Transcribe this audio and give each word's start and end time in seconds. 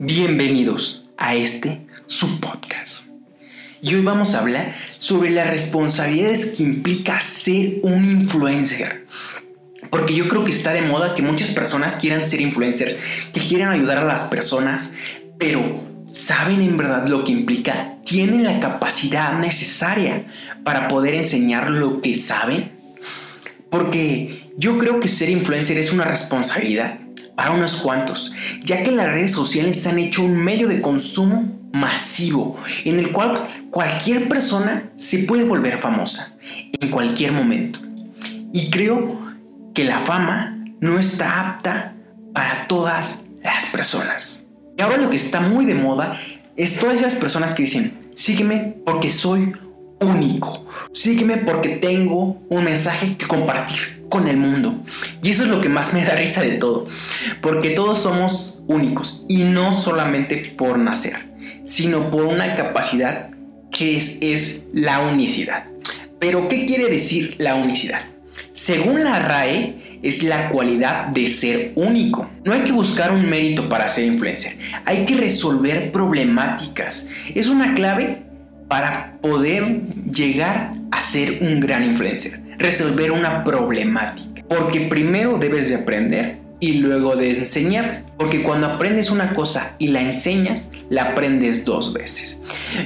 Bienvenidos 0.00 1.08
a 1.16 1.36
este, 1.36 1.86
su 2.08 2.40
podcast. 2.40 3.10
Y 3.80 3.94
hoy 3.94 4.00
vamos 4.00 4.34
a 4.34 4.40
hablar 4.40 4.74
sobre 4.98 5.30
las 5.30 5.48
responsabilidades 5.48 6.46
que 6.46 6.64
implica 6.64 7.20
ser 7.20 7.78
un 7.82 8.04
influencer. 8.04 9.06
Porque 9.90 10.12
yo 10.12 10.26
creo 10.26 10.44
que 10.44 10.50
está 10.50 10.72
de 10.72 10.82
moda 10.82 11.14
que 11.14 11.22
muchas 11.22 11.52
personas 11.52 11.98
quieran 11.98 12.24
ser 12.24 12.40
influencers, 12.40 12.96
que 13.32 13.40
quieran 13.40 13.70
ayudar 13.70 13.98
a 13.98 14.04
las 14.04 14.24
personas, 14.24 14.92
pero 15.38 15.84
¿saben 16.10 16.60
en 16.60 16.76
verdad 16.76 17.06
lo 17.06 17.22
que 17.22 17.30
implica? 17.30 17.98
¿Tienen 18.04 18.42
la 18.42 18.58
capacidad 18.58 19.38
necesaria 19.38 20.26
para 20.64 20.88
poder 20.88 21.14
enseñar 21.14 21.70
lo 21.70 22.00
que 22.00 22.16
saben? 22.16 22.72
Porque 23.70 24.43
yo 24.56 24.78
creo 24.78 25.00
que 25.00 25.08
ser 25.08 25.30
influencer 25.30 25.78
es 25.78 25.92
una 25.92 26.04
responsabilidad 26.04 26.98
para 27.34 27.50
unos 27.50 27.76
cuantos, 27.78 28.32
ya 28.62 28.82
que 28.82 28.92
las 28.92 29.08
redes 29.08 29.32
sociales 29.32 29.84
han 29.86 29.98
hecho 29.98 30.22
un 30.22 30.36
medio 30.36 30.68
de 30.68 30.80
consumo 30.80 31.58
masivo 31.72 32.56
en 32.84 33.00
el 33.00 33.10
cual 33.10 33.48
cualquier 33.70 34.28
persona 34.28 34.90
se 34.96 35.20
puede 35.20 35.42
volver 35.42 35.78
famosa 35.78 36.38
en 36.80 36.90
cualquier 36.90 37.32
momento. 37.32 37.80
Y 38.52 38.70
creo 38.70 39.20
que 39.74 39.84
la 39.84 39.98
fama 39.98 40.64
no 40.80 40.98
está 41.00 41.40
apta 41.40 41.94
para 42.32 42.68
todas 42.68 43.26
las 43.42 43.66
personas. 43.66 44.46
Y 44.78 44.82
ahora 44.82 44.98
lo 44.98 45.10
que 45.10 45.16
está 45.16 45.40
muy 45.40 45.64
de 45.64 45.74
moda 45.74 46.16
es 46.56 46.78
todas 46.78 46.96
esas 46.96 47.16
personas 47.16 47.54
que 47.54 47.64
dicen, 47.64 48.10
sígueme 48.14 48.76
porque 48.86 49.10
soy 49.10 49.52
único. 50.00 50.66
Sígueme 50.92 51.38
porque 51.38 51.70
tengo 51.70 52.40
un 52.48 52.62
mensaje 52.62 53.16
que 53.16 53.26
compartir 53.26 54.03
con 54.14 54.28
el 54.28 54.36
mundo. 54.36 54.78
Y 55.24 55.30
eso 55.30 55.42
es 55.42 55.50
lo 55.50 55.60
que 55.60 55.68
más 55.68 55.92
me 55.92 56.04
da 56.04 56.14
risa 56.14 56.40
de 56.40 56.52
todo. 56.52 56.86
Porque 57.40 57.70
todos 57.70 58.00
somos 58.00 58.62
únicos. 58.68 59.26
Y 59.28 59.42
no 59.42 59.80
solamente 59.80 60.54
por 60.56 60.78
nacer, 60.78 61.34
sino 61.64 62.12
por 62.12 62.26
una 62.26 62.54
capacidad 62.54 63.30
que 63.72 63.98
es, 63.98 64.18
es 64.20 64.68
la 64.72 65.00
unicidad. 65.00 65.64
Pero, 66.20 66.48
¿qué 66.48 66.64
quiere 66.64 66.88
decir 66.88 67.34
la 67.38 67.56
unicidad? 67.56 68.02
Según 68.52 69.02
la 69.02 69.18
RAE, 69.18 69.98
es 70.04 70.22
la 70.22 70.48
cualidad 70.48 71.08
de 71.08 71.26
ser 71.26 71.72
único. 71.74 72.30
No 72.44 72.52
hay 72.52 72.60
que 72.60 72.70
buscar 72.70 73.10
un 73.10 73.28
mérito 73.28 73.68
para 73.68 73.88
ser 73.88 74.04
influencer, 74.04 74.56
hay 74.84 75.04
que 75.06 75.16
resolver 75.16 75.90
problemáticas. 75.90 77.08
Es 77.34 77.48
una 77.48 77.74
clave 77.74 78.22
para 78.68 79.18
poder 79.20 79.82
llegar 80.08 80.72
a 80.92 81.00
ser 81.00 81.38
un 81.42 81.58
gran 81.58 81.84
influencer, 81.84 82.43
resolver 82.58 83.12
una 83.12 83.44
problemática. 83.44 84.44
Porque 84.48 84.80
primero 84.80 85.38
debes 85.38 85.68
de 85.68 85.76
aprender 85.76 86.38
y 86.60 86.74
luego 86.74 87.16
de 87.16 87.38
enseñar. 87.38 88.04
Porque 88.18 88.42
cuando 88.42 88.66
aprendes 88.66 89.10
una 89.10 89.34
cosa 89.34 89.74
y 89.78 89.88
la 89.88 90.00
enseñas, 90.00 90.68
la 90.90 91.10
aprendes 91.10 91.64
dos 91.64 91.92
veces. 91.92 92.38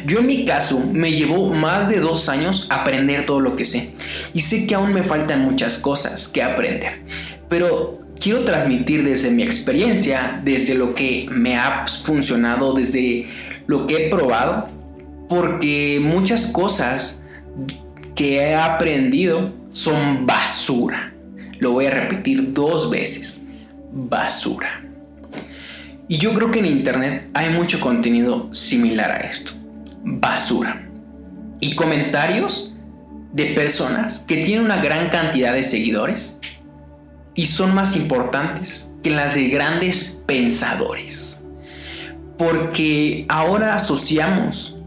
Yo 0.06 0.20
en 0.20 0.26
mi 0.26 0.44
caso 0.44 0.84
me 0.92 1.12
llevó 1.12 1.52
más 1.52 1.88
de 1.88 2.00
dos 2.00 2.28
años 2.28 2.66
aprender 2.70 3.26
todo 3.26 3.40
lo 3.40 3.56
que 3.56 3.64
sé. 3.64 3.94
Y 4.34 4.40
sé 4.40 4.66
que 4.66 4.74
aún 4.74 4.92
me 4.92 5.02
faltan 5.02 5.44
muchas 5.44 5.78
cosas 5.78 6.28
que 6.28 6.42
aprender. 6.42 7.02
Pero 7.48 8.00
quiero 8.20 8.44
transmitir 8.44 9.04
desde 9.04 9.30
mi 9.30 9.42
experiencia, 9.42 10.40
desde 10.44 10.74
lo 10.74 10.94
que 10.94 11.26
me 11.30 11.56
ha 11.56 11.86
funcionado, 11.86 12.72
desde 12.72 13.28
lo 13.66 13.86
que 13.86 14.06
he 14.06 14.10
probado 14.10 14.78
porque 15.28 16.00
muchas 16.02 16.50
cosas 16.50 17.22
que 18.14 18.38
he 18.38 18.54
aprendido 18.54 19.52
son 19.70 20.26
basura. 20.26 21.12
Lo 21.58 21.72
voy 21.72 21.86
a 21.86 21.90
repetir 21.90 22.52
dos 22.52 22.90
veces. 22.90 23.44
Basura. 23.92 24.82
Y 26.08 26.18
yo 26.18 26.32
creo 26.32 26.50
que 26.50 26.60
en 26.60 26.66
Internet 26.66 27.28
hay 27.34 27.50
mucho 27.50 27.80
contenido 27.80 28.52
similar 28.54 29.10
a 29.10 29.18
esto. 29.18 29.52
Basura. 30.04 30.88
Y 31.60 31.74
comentarios 31.74 32.74
de 33.32 33.46
personas 33.46 34.20
que 34.20 34.38
tienen 34.38 34.64
una 34.64 34.80
gran 34.80 35.10
cantidad 35.10 35.52
de 35.52 35.62
seguidores 35.62 36.36
y 37.34 37.46
son 37.46 37.74
más 37.74 37.96
importantes 37.96 38.92
que 39.02 39.10
las 39.10 39.34
de 39.34 39.48
grandes 39.48 40.22
pensadores. 40.26 41.44
Porque 42.36 43.26
ahora 43.28 43.74
asociamos 43.74 44.78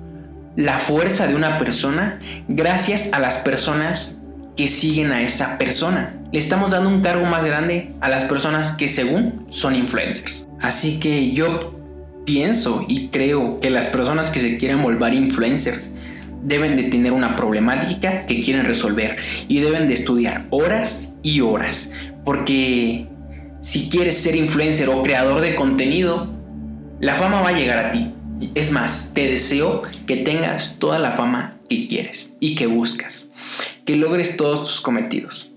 la 0.55 0.79
fuerza 0.79 1.27
de 1.27 1.35
una 1.35 1.57
persona 1.57 2.19
gracias 2.47 3.13
a 3.13 3.19
las 3.19 3.39
personas 3.39 4.20
que 4.55 4.67
siguen 4.67 5.11
a 5.11 5.21
esa 5.21 5.57
persona. 5.57 6.15
Le 6.31 6.39
estamos 6.39 6.71
dando 6.71 6.89
un 6.89 7.01
cargo 7.01 7.25
más 7.25 7.43
grande 7.43 7.93
a 8.01 8.09
las 8.09 8.25
personas 8.25 8.75
que 8.75 8.87
según 8.87 9.45
son 9.49 9.75
influencers. 9.75 10.47
Así 10.59 10.99
que 10.99 11.31
yo 11.31 11.77
pienso 12.25 12.85
y 12.87 13.07
creo 13.07 13.59
que 13.59 13.69
las 13.69 13.87
personas 13.87 14.29
que 14.29 14.39
se 14.39 14.57
quieren 14.57 14.81
volver 14.81 15.13
influencers 15.13 15.91
deben 16.43 16.75
de 16.75 16.83
tener 16.83 17.11
una 17.11 17.35
problemática 17.35 18.25
que 18.25 18.41
quieren 18.41 18.65
resolver 18.65 19.17
y 19.47 19.59
deben 19.59 19.87
de 19.87 19.93
estudiar 19.93 20.45
horas 20.49 21.13
y 21.23 21.41
horas. 21.41 21.91
Porque 22.23 23.07
si 23.61 23.89
quieres 23.89 24.17
ser 24.17 24.35
influencer 24.35 24.89
o 24.89 25.03
creador 25.03 25.41
de 25.41 25.55
contenido, 25.55 26.33
la 26.99 27.15
fama 27.15 27.41
va 27.41 27.49
a 27.49 27.53
llegar 27.53 27.79
a 27.79 27.91
ti 27.91 28.13
es 28.55 28.71
más, 28.71 29.11
te 29.13 29.27
deseo 29.27 29.83
que 30.07 30.17
tengas 30.17 30.77
toda 30.79 30.99
la 30.99 31.11
fama 31.11 31.57
que 31.69 31.87
quieres 31.87 32.35
y 32.39 32.55
que 32.55 32.67
buscas, 32.67 33.29
que 33.91 33.97
logres 33.97 34.37
todos 34.37 34.61
tus 34.61 34.79
cometidos. 34.79 35.51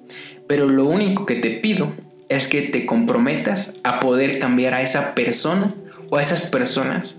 Pero 0.48 0.68
lo 0.68 0.86
único 0.86 1.24
que 1.24 1.36
te 1.36 1.50
pido 1.50 1.92
es 2.28 2.48
que 2.48 2.62
te 2.62 2.84
comprometas 2.84 3.76
a 3.84 4.00
poder 4.00 4.40
cambiar 4.40 4.74
a 4.74 4.82
esa 4.82 5.14
persona 5.14 5.72
o 6.10 6.16
a 6.16 6.22
esas 6.22 6.42
personas 6.42 7.14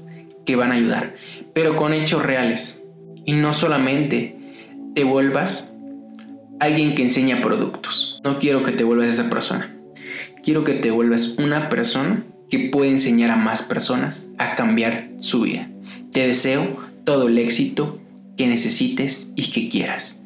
que 0.45 0.57
van 0.57 0.73
a 0.73 0.75
ayudar, 0.75 1.15
pero 1.53 1.77
con 1.77 1.93
hechos 1.93 2.21
reales. 2.21 2.83
Y 3.23 3.31
no 3.31 3.53
solamente 3.53 4.35
te 4.93 5.05
vuelvas 5.05 5.73
alguien 6.59 6.95
que 6.95 7.03
enseña 7.03 7.39
productos. 7.39 8.19
No 8.25 8.37
quiero 8.39 8.65
que 8.65 8.73
te 8.73 8.83
vuelvas 8.83 9.13
esa 9.13 9.29
persona. 9.29 9.73
Quiero 10.43 10.65
que 10.65 10.73
te 10.73 10.91
vuelvas 10.91 11.37
una 11.39 11.69
persona 11.69 12.25
que 12.49 12.71
puede 12.73 12.91
enseñar 12.91 13.31
a 13.31 13.37
más 13.37 13.61
personas 13.61 14.27
a 14.37 14.57
cambiar 14.57 15.11
su 15.19 15.43
vida. 15.43 15.69
Te 16.11 16.27
deseo 16.27 16.75
todo 17.05 17.29
el 17.29 17.37
éxito 17.37 18.01
que 18.35 18.47
necesites 18.47 19.31
y 19.37 19.51
que 19.51 19.69
quieras. 19.69 20.17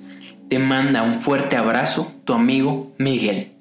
Te 0.50 0.58
manda 0.58 1.04
un 1.04 1.20
fuerte 1.22 1.56
abrazo 1.58 2.12
tu 2.24 2.34
amigo 2.34 2.92
Miguel. 2.98 3.59